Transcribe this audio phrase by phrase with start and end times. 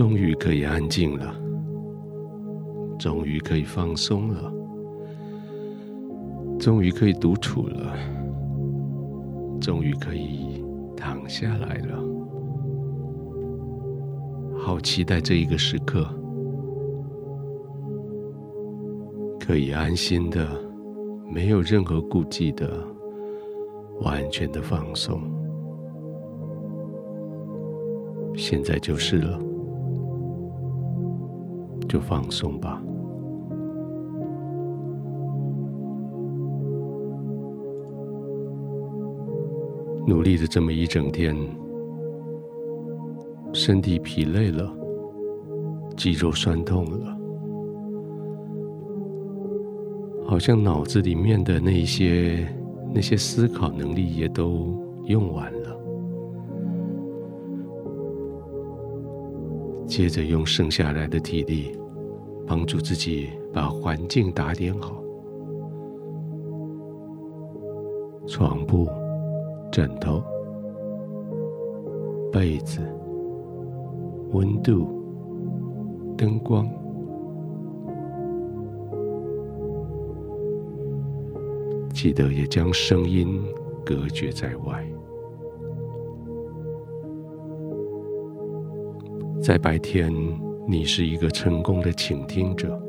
[0.00, 1.34] 终于可以安静了，
[2.98, 4.50] 终于可以放松了，
[6.58, 7.94] 终于可以独处了，
[9.60, 10.64] 终于可以
[10.96, 12.02] 躺下来了。
[14.56, 16.08] 好期待这一个时刻，
[19.38, 20.48] 可以安心的，
[21.30, 22.72] 没有任何顾忌的，
[24.00, 25.20] 完全的放松。
[28.34, 29.38] 现在就是了。
[31.90, 32.80] 就放松吧。
[40.06, 41.36] 努力的这么一整天，
[43.52, 44.72] 身体疲累了，
[45.96, 47.18] 肌肉酸痛了，
[50.24, 52.46] 好像脑子里面的那些
[52.94, 55.76] 那些思考能力也都用完了。
[59.86, 61.76] 接着用剩下来的体力，
[62.50, 65.00] 帮助自己把环境打点好，
[68.26, 68.88] 床铺、
[69.70, 70.20] 枕头、
[72.32, 72.80] 被子、
[74.32, 74.88] 温度、
[76.18, 76.68] 灯光，
[81.94, 83.40] 记得也将声音
[83.86, 84.84] 隔绝在外。
[89.40, 90.12] 在白天，
[90.66, 92.80] 你是一个成功的倾听者。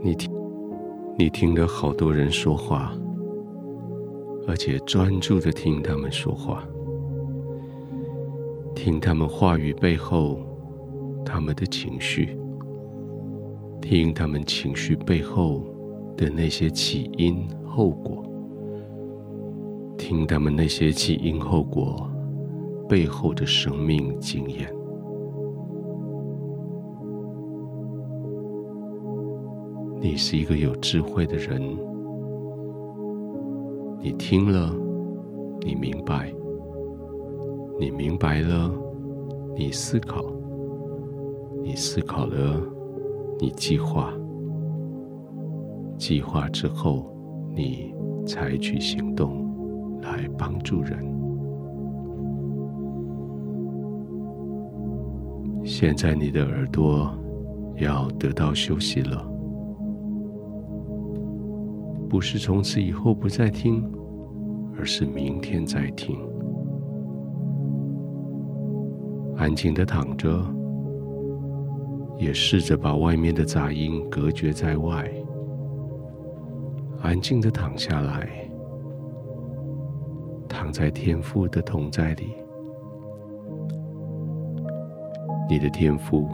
[0.00, 0.32] 你听，
[1.18, 2.92] 你听了好多人说话，
[4.46, 6.64] 而且专注的听他们说话，
[8.74, 10.38] 听他们话语背后
[11.24, 12.38] 他们的情绪，
[13.82, 15.64] 听他们情绪背后
[16.16, 18.24] 的那些起因后果，
[19.98, 22.08] 听他们那些起因后果。
[22.88, 24.74] 背后的生命经验，
[30.00, 31.60] 你是一个有智慧的人。
[34.00, 34.74] 你听了，
[35.60, 36.32] 你明白，
[37.78, 38.72] 你明白了，
[39.54, 40.24] 你思考，
[41.62, 42.58] 你思考了，
[43.38, 44.10] 你计划，
[45.98, 47.12] 计划之后，
[47.54, 47.92] 你
[48.24, 49.44] 采取行动
[50.00, 51.17] 来帮助人。
[55.68, 57.14] 现在你的耳朵
[57.76, 59.22] 要得到休息了，
[62.08, 63.84] 不是从此以后不再听，
[64.78, 66.18] 而是明天再听。
[69.36, 70.42] 安静的躺着，
[72.16, 75.06] 也试着把外面的杂音隔绝在外。
[77.02, 78.50] 安静的躺下来，
[80.48, 82.28] 躺在天父的同在里。
[85.48, 86.28] 你的天赋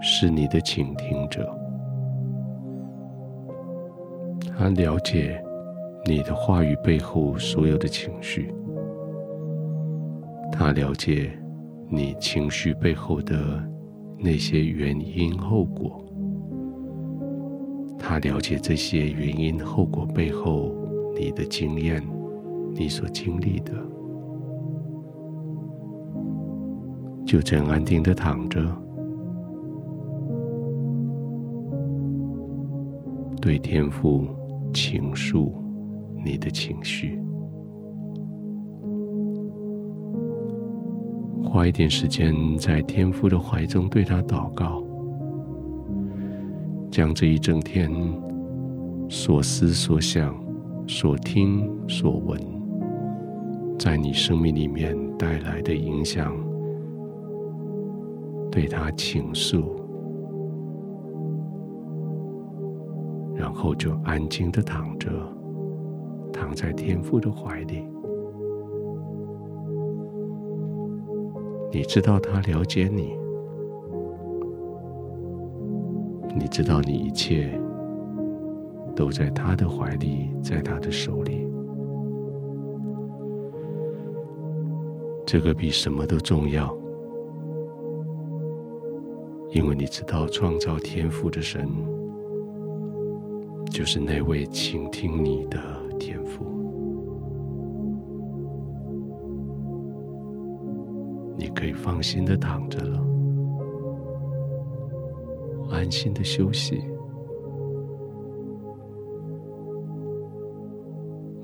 [0.00, 1.54] 是你的倾听者，
[4.56, 5.38] 他了解
[6.06, 8.54] 你的话语背后所有的情绪，
[10.50, 11.30] 他了解
[11.88, 13.62] 你情绪背后的
[14.18, 16.02] 那些原因后果，
[17.98, 20.74] 他了解这些原因后果背后
[21.14, 22.02] 你的经验，
[22.72, 23.72] 你所经历的。
[27.34, 28.64] 就这样安定的躺着，
[33.42, 34.24] 对天父
[34.72, 35.52] 倾诉
[36.24, 37.18] 你的情绪，
[41.42, 44.80] 花一点时间在天父的怀中对他祷告，
[46.88, 47.90] 将这一整天
[49.08, 50.32] 所思所想、
[50.86, 52.40] 所听所闻，
[53.76, 56.32] 在你生命里面带来的影响。
[58.54, 59.74] 对他倾诉，
[63.34, 65.10] 然后就安静的躺着，
[66.32, 67.84] 躺在天父的怀里。
[71.72, 73.18] 你知道他了解你，
[76.38, 77.60] 你知道你一切
[78.94, 81.44] 都在他的怀里，在他的手里。
[85.26, 86.72] 这个比什么都重要。
[89.54, 91.68] 因为你知道，创造天赋的神
[93.70, 95.60] 就是那位倾听你的
[95.96, 96.44] 天赋。
[101.36, 103.00] 你可以放心的躺着了，
[105.70, 106.82] 安心的休息，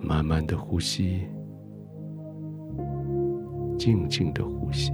[0.00, 1.28] 慢慢的呼吸，
[3.78, 4.90] 静静的呼吸。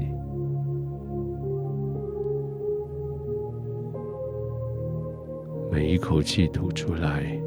[5.76, 7.38] 每一口气吐出来，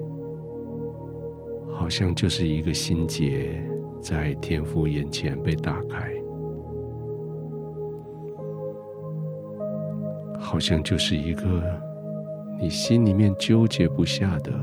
[1.68, 3.60] 好像就是一个心结
[4.00, 6.14] 在天父眼前被打开，
[10.38, 11.64] 好像就是一个
[12.62, 14.54] 你心里面纠结不下的，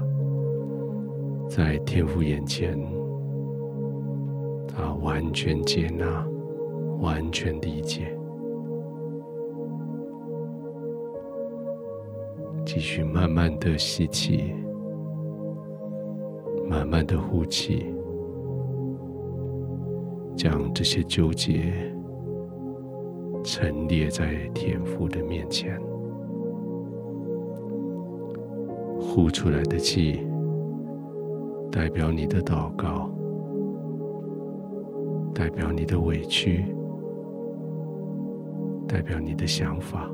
[1.48, 2.78] 在天父眼前，
[4.68, 6.24] 他完全接纳，
[7.00, 8.15] 完全理解。
[12.78, 14.52] 继续慢慢的吸气，
[16.68, 17.86] 慢慢的呼气，
[20.36, 21.72] 将这些纠结
[23.42, 25.80] 陈列在天父的面前。
[29.00, 30.20] 呼出来的气，
[31.72, 33.10] 代表你的祷告，
[35.32, 36.66] 代表你的委屈，
[38.86, 40.10] 代表你的想法。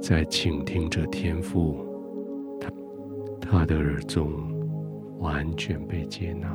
[0.00, 1.76] 在倾听着天父，
[2.58, 2.70] 他
[3.40, 4.32] 他的耳中
[5.18, 6.48] 完全被接纳。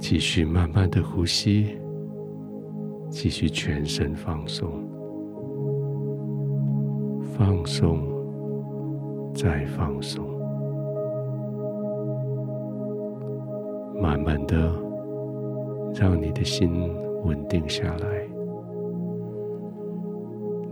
[0.00, 1.78] 继续慢慢的呼吸，
[3.10, 4.82] 继续全身放松，
[7.36, 8.00] 放松，
[9.34, 10.26] 再放松，
[14.00, 14.72] 慢慢的
[15.94, 16.90] 让你的心
[17.22, 18.39] 稳定下来。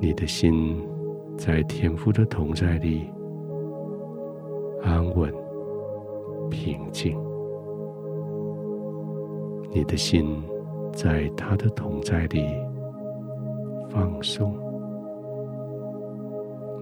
[0.01, 0.81] 你的心
[1.37, 3.11] 在天父的同在里
[4.83, 5.35] 安稳
[6.49, 7.19] 平静，
[9.73, 10.41] 你的心
[10.93, 12.45] 在他的同在里
[13.91, 14.55] 放松，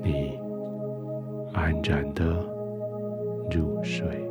[0.02, 0.38] 你
[1.54, 2.24] 安然的
[3.50, 4.25] 入睡。